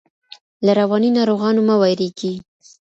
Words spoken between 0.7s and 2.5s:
رواني ناروغانو مه ویریږئ.